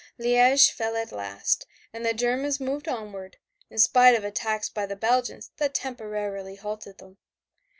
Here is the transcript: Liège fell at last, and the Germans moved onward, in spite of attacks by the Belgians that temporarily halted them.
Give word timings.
Liège 0.19 0.71
fell 0.71 0.95
at 0.95 1.11
last, 1.11 1.67
and 1.93 2.03
the 2.03 2.11
Germans 2.11 2.59
moved 2.59 2.87
onward, 2.87 3.37
in 3.69 3.77
spite 3.77 4.15
of 4.15 4.23
attacks 4.23 4.67
by 4.67 4.87
the 4.87 4.95
Belgians 4.95 5.51
that 5.57 5.75
temporarily 5.75 6.55
halted 6.55 6.97
them. 6.97 7.19